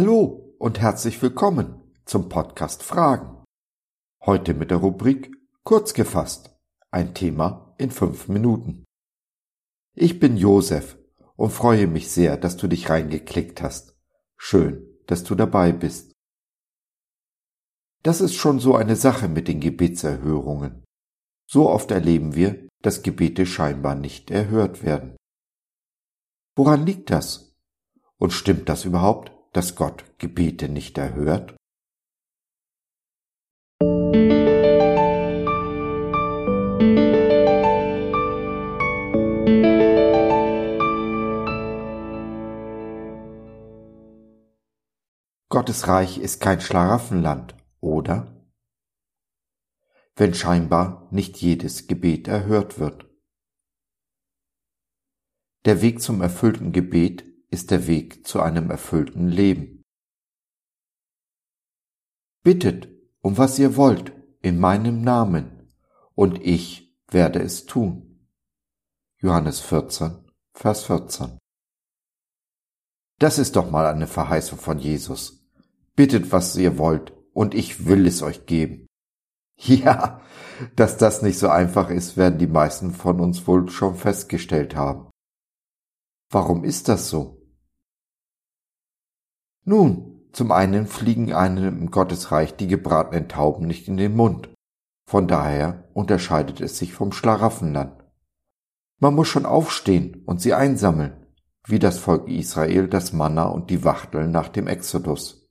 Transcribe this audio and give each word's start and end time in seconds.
Hallo 0.00 0.54
und 0.60 0.78
herzlich 0.78 1.20
willkommen 1.22 1.82
zum 2.04 2.28
Podcast 2.28 2.84
Fragen. 2.84 3.42
Heute 4.24 4.54
mit 4.54 4.70
der 4.70 4.76
Rubrik 4.76 5.32
Kurz 5.64 5.92
gefasst. 5.92 6.56
Ein 6.92 7.14
Thema 7.14 7.74
in 7.78 7.90
fünf 7.90 8.28
Minuten. 8.28 8.84
Ich 9.96 10.20
bin 10.20 10.36
Josef 10.36 10.96
und 11.34 11.50
freue 11.50 11.88
mich 11.88 12.12
sehr, 12.12 12.36
dass 12.36 12.56
du 12.56 12.68
dich 12.68 12.88
reingeklickt 12.88 13.60
hast. 13.60 13.98
Schön, 14.36 14.86
dass 15.08 15.24
du 15.24 15.34
dabei 15.34 15.72
bist. 15.72 16.12
Das 18.04 18.20
ist 18.20 18.36
schon 18.36 18.60
so 18.60 18.76
eine 18.76 18.94
Sache 18.94 19.26
mit 19.26 19.48
den 19.48 19.58
Gebetserhörungen. 19.58 20.84
So 21.50 21.68
oft 21.68 21.90
erleben 21.90 22.36
wir, 22.36 22.68
dass 22.82 23.02
Gebete 23.02 23.46
scheinbar 23.46 23.96
nicht 23.96 24.30
erhört 24.30 24.84
werden. 24.84 25.16
Woran 26.54 26.86
liegt 26.86 27.10
das? 27.10 27.56
Und 28.16 28.32
stimmt 28.32 28.68
das 28.68 28.84
überhaupt, 28.84 29.32
dass 29.52 29.76
Gott 29.76 30.04
Gebete 30.18 30.68
nicht 30.68 30.98
erhört? 30.98 31.54
Gottes 45.50 45.88
Reich 45.88 46.18
ist 46.18 46.40
kein 46.40 46.60
Schlaraffenland, 46.60 47.56
oder? 47.80 48.46
Wenn 50.14 50.34
scheinbar 50.34 51.08
nicht 51.10 51.38
jedes 51.38 51.86
Gebet 51.86 52.28
erhört 52.28 52.78
wird. 52.78 53.06
Der 55.64 55.82
Weg 55.82 56.00
zum 56.00 56.20
erfüllten 56.20 56.72
Gebet 56.72 57.27
ist 57.50 57.70
der 57.70 57.86
Weg 57.86 58.26
zu 58.26 58.40
einem 58.40 58.70
erfüllten 58.70 59.28
Leben. 59.28 59.82
Bittet 62.42 62.88
um 63.20 63.36
was 63.36 63.58
ihr 63.58 63.76
wollt 63.76 64.12
in 64.40 64.58
meinem 64.58 65.02
Namen, 65.02 65.70
und 66.14 66.40
ich 66.44 66.96
werde 67.10 67.40
es 67.40 67.66
tun. 67.66 68.26
Johannes 69.18 69.60
14, 69.60 70.30
Vers 70.54 70.84
14. 70.84 71.38
Das 73.18 73.38
ist 73.38 73.56
doch 73.56 73.70
mal 73.70 73.86
eine 73.86 74.06
Verheißung 74.06 74.58
von 74.58 74.78
Jesus. 74.78 75.46
Bittet, 75.96 76.32
was 76.32 76.56
ihr 76.56 76.78
wollt, 76.78 77.12
und 77.32 77.54
ich 77.54 77.86
will 77.86 78.06
es 78.06 78.22
euch 78.22 78.46
geben. 78.46 78.86
Ja, 79.60 80.22
dass 80.76 80.98
das 80.98 81.20
nicht 81.20 81.38
so 81.38 81.48
einfach 81.48 81.90
ist, 81.90 82.16
werden 82.16 82.38
die 82.38 82.46
meisten 82.46 82.92
von 82.92 83.20
uns 83.20 83.46
wohl 83.46 83.68
schon 83.68 83.96
festgestellt 83.96 84.76
haben. 84.76 85.10
Warum 86.30 86.62
ist 86.62 86.88
das 86.88 87.10
so? 87.10 87.37
Nun, 89.68 90.22
zum 90.32 90.50
einen 90.50 90.86
fliegen 90.86 91.34
einem 91.34 91.80
im 91.80 91.90
Gottesreich 91.90 92.56
die 92.56 92.68
gebratenen 92.68 93.28
Tauben 93.28 93.66
nicht 93.66 93.86
in 93.86 93.98
den 93.98 94.16
Mund. 94.16 94.48
Von 95.04 95.28
daher 95.28 95.84
unterscheidet 95.92 96.62
es 96.62 96.78
sich 96.78 96.94
vom 96.94 97.12
Schlaraffenland. 97.12 98.02
Man 98.98 99.14
muss 99.14 99.28
schon 99.28 99.44
aufstehen 99.44 100.22
und 100.24 100.40
sie 100.40 100.54
einsammeln, 100.54 101.26
wie 101.66 101.78
das 101.78 101.98
Volk 101.98 102.30
Israel 102.30 102.88
das 102.88 103.12
Manna 103.12 103.42
und 103.42 103.68
die 103.68 103.84
Wachteln 103.84 104.30
nach 104.30 104.48
dem 104.48 104.68
Exodus. 104.68 105.50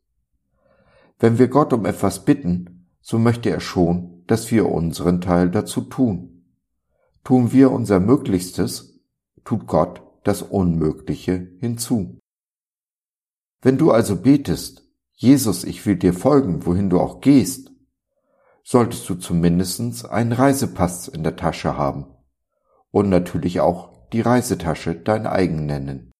Wenn 1.20 1.38
wir 1.38 1.48
Gott 1.48 1.72
um 1.72 1.86
etwas 1.86 2.26
bitten, 2.26 2.88
so 3.00 3.20
möchte 3.20 3.52
er 3.52 3.60
schon, 3.60 4.24
dass 4.26 4.50
wir 4.50 4.68
unseren 4.68 5.22
Teil 5.22 5.52
dazu 5.52 5.82
tun. 5.82 6.56
Tun 7.24 7.52
wir 7.52 7.72
unser 7.72 8.00
Möglichstes, 8.00 9.00
tut 9.44 9.68
Gott 9.68 10.02
das 10.24 10.42
Unmögliche 10.42 11.52
hinzu. 11.60 12.18
Wenn 13.62 13.78
du 13.78 13.92
also 13.92 14.22
betest, 14.22 14.84
Jesus, 15.14 15.64
ich 15.64 15.86
will 15.86 15.96
dir 15.96 16.14
folgen, 16.14 16.66
wohin 16.66 16.90
du 16.90 17.00
auch 17.00 17.22
gehst, 17.22 17.72
solltest 18.64 19.08
du 19.10 19.16
zumindest 19.16 20.06
einen 20.06 20.32
Reisepass 20.32 21.08
in 21.08 21.24
der 21.24 21.36
Tasche 21.36 21.78
haben 21.78 22.06
und 22.92 23.10
natürlich 23.10 23.60
auch 23.62 24.10
die 24.10 24.22
Reisetasche 24.22 24.96
dein 24.96 25.26
eigen 25.26 25.66
nennen. 25.66 26.12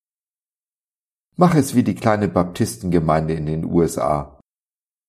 Mach 1.36 1.54
es 1.54 1.76
wie 1.76 1.84
die 1.84 1.94
kleine 1.94 2.26
Baptistengemeinde 2.26 3.34
in 3.34 3.46
den 3.46 3.64
USA. 3.64 4.40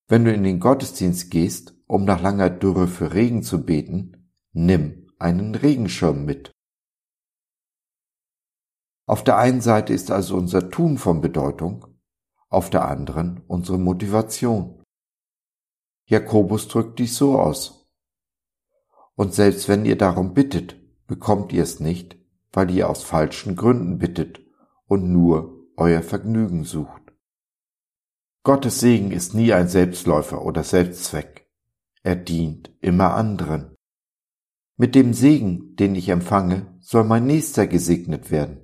Wenn 0.07 0.25
du 0.25 0.31
in 0.31 0.43
den 0.43 0.59
Gottesdienst 0.59 1.31
gehst, 1.31 1.73
um 1.87 2.05
nach 2.05 2.21
langer 2.21 2.51
Dürre 2.51 2.87
für 2.87 3.13
Regen 3.13 3.41
zu 3.41 3.65
beten, 3.65 4.31
nimm 4.51 5.07
einen 5.17 5.55
Regenschirm 5.55 6.25
mit. 6.25 6.51
Auf 9.07 9.23
der 9.23 9.37
einen 9.37 9.61
Seite 9.61 9.93
ist 9.93 10.11
also 10.11 10.35
unser 10.35 10.69
Tun 10.69 10.99
von 10.99 11.19
Bedeutung, 11.19 11.88
auf 12.49 12.69
der 12.69 12.87
anderen 12.87 13.43
unsere 13.47 13.77
Motivation. 13.77 14.83
Jakobus 16.05 16.67
drückt 16.67 16.99
dies 16.99 17.15
so 17.15 17.39
aus. 17.39 17.87
Und 19.15 19.33
selbst 19.33 19.67
wenn 19.67 19.85
ihr 19.85 19.97
darum 19.97 20.33
bittet, 20.33 20.75
bekommt 21.05 21.53
ihr 21.53 21.63
es 21.63 21.79
nicht, 21.79 22.17
weil 22.51 22.71
ihr 22.71 22.89
aus 22.89 23.03
falschen 23.03 23.55
Gründen 23.55 23.99
bittet 23.99 24.41
und 24.85 25.11
nur 25.11 25.67
euer 25.77 26.01
Vergnügen 26.01 26.63
sucht. 26.63 27.13
Gottes 28.43 28.79
Segen 28.79 29.11
ist 29.11 29.33
nie 29.33 29.53
ein 29.53 29.67
Selbstläufer 29.67 30.43
oder 30.43 30.63
Selbstzweck. 30.63 31.47
Er 32.01 32.15
dient 32.15 32.75
immer 32.81 33.13
anderen. 33.13 33.75
Mit 34.77 34.95
dem 34.95 35.13
Segen, 35.13 35.75
den 35.75 35.93
ich 35.93 36.09
empfange, 36.09 36.77
soll 36.79 37.03
mein 37.03 37.27
Nächster 37.27 37.67
gesegnet 37.67 38.31
werden. 38.31 38.63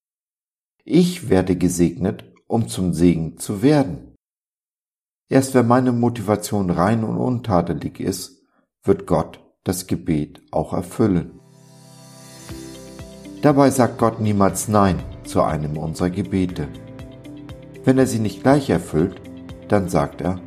Ich 0.86 1.30
werde 1.30 1.58
gesegnet, 1.58 2.34
um 2.56 2.70
zum 2.70 2.94
Segen 2.94 3.38
zu 3.38 3.62
werden. 3.62 4.16
Erst 5.30 5.54
wenn 5.56 5.68
meine 5.68 5.92
Motivation 5.92 6.70
rein 6.70 7.04
und 7.04 7.18
untadelig 7.18 8.00
ist, 8.00 8.44
wird 8.82 9.06
Gott 9.06 9.42
das 9.66 9.88
Gebet 9.88 10.42
auch 10.52 10.72
erfüllen. 10.72 11.42
Dabei 13.42 13.72
sagt 13.72 13.98
Gott 13.98 14.22
niemals 14.22 14.70
Nein 14.70 15.04
zu 15.26 15.42
einem 15.42 15.78
unserer 15.78 16.10
Gebete. 16.10 16.70
Wenn 17.84 17.98
er 17.98 18.08
sie 18.08 18.20
nicht 18.20 18.42
gleich 18.42 18.70
erfüllt, 18.70 19.22
dann 19.68 19.90
sagt 19.90 20.22
er, 20.22 20.40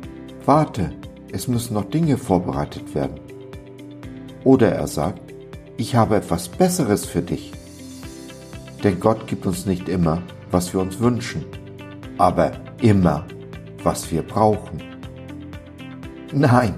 warte, 0.45 0.91
es 1.31 1.47
müssen 1.47 1.75
noch 1.75 1.91
Dinge 1.91 2.17
vorbereitet 2.17 2.95
werden. 2.95 3.19
Oder 4.43 4.71
er 4.71 4.87
sagt, 4.87 5.21
ich 5.77 5.95
habe 5.95 6.15
etwas 6.15 6.49
Besseres 6.49 7.05
für 7.05 7.21
dich. 7.21 7.51
Denn 8.83 8.99
Gott 8.99 9.27
gibt 9.27 9.45
uns 9.45 9.67
nicht 9.67 9.87
immer, 9.87 10.23
was 10.49 10.73
wir 10.73 10.81
uns 10.81 10.99
wünschen, 10.99 11.45
aber 12.19 12.51
immer, 12.81 13.25
was 13.83 14.11
wir 14.11 14.21
brauchen. 14.21 14.83
Nein, 16.31 16.75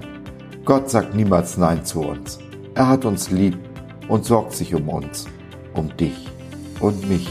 Gott 0.64 0.88
sagt 0.88 1.14
niemals 1.14 1.58
Nein 1.58 1.84
zu 1.84 2.00
uns. 2.00 2.38
Er 2.74 2.88
hat 2.88 3.04
uns 3.04 3.30
lieb 3.30 3.58
und 4.08 4.24
sorgt 4.24 4.52
sich 4.52 4.74
um 4.74 4.88
uns, 4.88 5.26
um 5.74 5.94
dich 5.96 6.28
und 6.80 7.06
mich. 7.08 7.28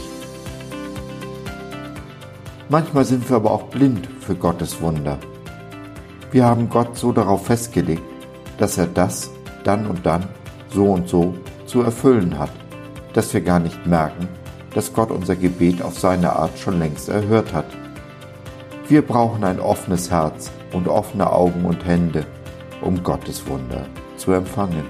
Manchmal 2.68 3.04
sind 3.04 3.28
wir 3.28 3.36
aber 3.36 3.50
auch 3.50 3.64
blind 3.64 4.08
für 4.20 4.34
Gottes 4.34 4.80
Wunder. 4.80 5.18
Wir 6.30 6.44
haben 6.44 6.68
Gott 6.68 6.96
so 6.96 7.12
darauf 7.12 7.46
festgelegt, 7.46 8.02
dass 8.58 8.78
er 8.78 8.86
das 8.86 9.30
dann 9.64 9.86
und 9.86 10.06
dann 10.06 10.28
so 10.70 10.84
und 10.84 11.08
so 11.08 11.34
zu 11.66 11.82
erfüllen 11.82 12.38
hat, 12.38 12.50
dass 13.14 13.32
wir 13.34 13.40
gar 13.40 13.58
nicht 13.58 13.86
merken, 13.86 14.28
dass 14.74 14.92
Gott 14.92 15.10
unser 15.10 15.36
Gebet 15.36 15.82
auf 15.82 15.98
seine 15.98 16.36
Art 16.36 16.58
schon 16.58 16.78
längst 16.78 17.08
erhört 17.08 17.52
hat. 17.52 17.66
Wir 18.88 19.02
brauchen 19.02 19.44
ein 19.44 19.60
offenes 19.60 20.10
Herz 20.10 20.50
und 20.72 20.88
offene 20.88 21.32
Augen 21.32 21.64
und 21.64 21.84
Hände, 21.86 22.26
um 22.80 23.02
Gottes 23.02 23.46
Wunder 23.46 23.86
zu 24.16 24.32
empfangen. 24.32 24.84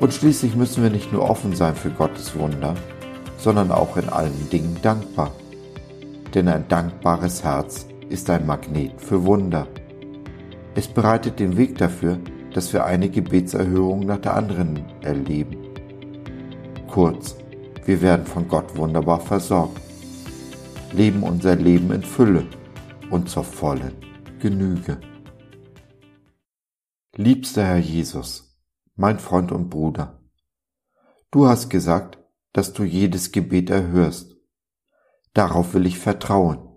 Und 0.00 0.14
schließlich 0.14 0.56
müssen 0.56 0.82
wir 0.82 0.90
nicht 0.90 1.12
nur 1.12 1.28
offen 1.28 1.54
sein 1.54 1.76
für 1.76 1.90
Gottes 1.90 2.34
Wunder, 2.36 2.74
sondern 3.36 3.70
auch 3.70 3.96
in 3.96 4.08
allen 4.08 4.48
Dingen 4.50 4.76
dankbar. 4.82 5.30
Denn 6.34 6.48
ein 6.48 6.66
dankbares 6.68 7.44
Herz 7.44 7.86
ist 8.08 8.30
ein 8.30 8.46
Magnet 8.46 9.00
für 9.00 9.24
Wunder. 9.24 9.66
Es 10.74 10.88
bereitet 10.88 11.38
den 11.38 11.56
Weg 11.56 11.76
dafür, 11.76 12.18
dass 12.54 12.72
wir 12.72 12.84
eine 12.84 13.10
Gebetserhörung 13.10 14.06
nach 14.06 14.18
der 14.18 14.34
anderen 14.34 14.84
erleben. 15.02 15.58
Kurz, 16.90 17.36
wir 17.84 18.00
werden 18.00 18.26
von 18.26 18.48
Gott 18.48 18.76
wunderbar 18.76 19.20
versorgt, 19.20 19.81
leben 20.92 21.22
unser 21.22 21.56
Leben 21.56 21.90
in 21.90 22.02
Fülle 22.02 22.46
und 23.10 23.28
zur 23.28 23.44
vollen 23.44 23.96
Genüge. 24.38 25.00
Liebster 27.16 27.64
Herr 27.64 27.78
Jesus, 27.78 28.58
mein 28.94 29.18
Freund 29.18 29.52
und 29.52 29.70
Bruder, 29.70 30.22
du 31.30 31.46
hast 31.46 31.70
gesagt, 31.70 32.18
dass 32.52 32.72
du 32.72 32.84
jedes 32.84 33.32
Gebet 33.32 33.70
erhörst. 33.70 34.36
Darauf 35.32 35.74
will 35.74 35.86
ich 35.86 35.98
vertrauen, 35.98 36.68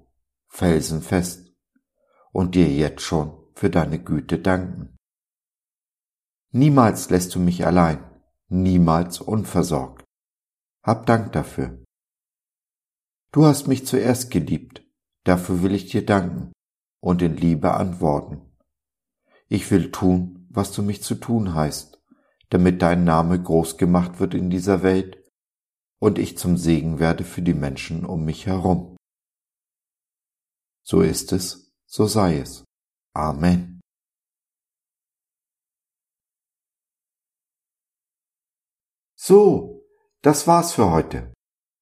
felsenfest, 0.48 1.54
und 2.32 2.56
dir 2.56 2.70
jetzt 2.70 3.02
schon 3.02 3.38
für 3.54 3.70
deine 3.70 4.00
Güte 4.00 4.40
danken. 4.40 4.98
Niemals 6.52 7.10
lässt 7.10 7.36
du 7.36 7.40
mich 7.40 7.66
allein, 7.66 8.04
niemals 8.48 9.20
unversorgt. 9.20 10.06
Hab 10.84 11.06
Dank 11.06 11.32
dafür. 11.34 11.85
Du 13.36 13.46
hast 13.46 13.68
mich 13.68 13.86
zuerst 13.86 14.32
geliebt, 14.32 14.82
Dafür 15.26 15.64
will 15.64 15.74
ich 15.74 15.88
dir 15.88 16.06
danken 16.06 16.54
und 17.02 17.22
in 17.22 17.36
Liebe 17.36 17.74
antworten. 17.74 18.56
Ich 19.50 19.70
will 19.72 19.92
tun, 19.92 20.48
was 20.50 20.72
du 20.72 20.84
mich 20.84 21.04
zu 21.04 21.16
tun 21.16 21.54
heißt, 21.54 22.02
damit 22.50 22.82
dein 22.82 23.04
Name 23.04 23.42
groß 23.42 23.78
gemacht 23.78 24.20
wird 24.20 24.36
in 24.36 24.50
dieser 24.50 24.84
Welt 24.84 25.22
und 26.00 26.20
ich 26.20 26.38
zum 26.38 26.58
Segen 26.58 27.00
werde 27.00 27.24
für 27.24 27.42
die 27.42 27.56
Menschen 27.56 28.06
um 28.06 28.24
mich 28.24 28.46
herum. 28.46 28.96
So 30.84 31.02
ist 31.02 31.34
es, 31.34 31.74
so 31.88 32.06
sei 32.06 32.38
es. 32.38 32.64
Amen. 33.14 33.82
So, 39.16 39.84
das 40.22 40.46
war's 40.46 40.74
für 40.74 40.92
heute. 40.92 41.34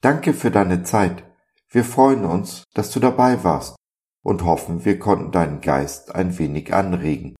Danke 0.02 0.34
für 0.34 0.50
deine 0.50 0.84
Zeit. 0.84 1.33
Wir 1.74 1.84
freuen 1.84 2.24
uns, 2.24 2.64
dass 2.76 2.92
du 2.92 3.00
dabei 3.00 3.44
warst 3.44 3.76
und 4.24 4.44
hoffen, 4.44 4.86
wir 4.86 5.00
konnten 5.00 5.32
deinen 5.32 5.60
Geist 5.60 6.14
ein 6.14 6.38
wenig 6.38 6.72
anregen. 6.72 7.36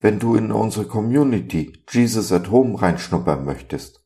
Wenn 0.00 0.18
du 0.18 0.34
in 0.34 0.50
unsere 0.50 0.88
Community 0.88 1.80
Jesus 1.88 2.32
at 2.32 2.50
Home 2.50 2.82
reinschnuppern 2.82 3.44
möchtest, 3.44 4.04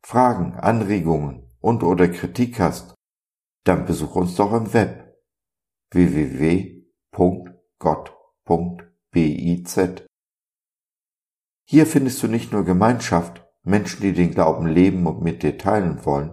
Fragen, 0.00 0.54
Anregungen 0.54 1.52
und 1.60 1.82
oder 1.82 2.08
Kritik 2.08 2.60
hast, 2.60 2.94
dann 3.64 3.84
besuch 3.84 4.16
uns 4.16 4.36
doch 4.36 4.54
im 4.54 4.72
Web 4.72 5.18
www.gott.biz. 5.90 6.80
Hier 11.68 11.86
findest 11.86 12.22
du 12.22 12.28
nicht 12.28 12.52
nur 12.52 12.64
Gemeinschaft, 12.64 13.46
Menschen, 13.64 14.00
die 14.00 14.14
den 14.14 14.30
Glauben 14.30 14.66
leben 14.66 15.06
und 15.06 15.20
mit 15.20 15.42
dir 15.42 15.58
teilen 15.58 16.06
wollen, 16.06 16.32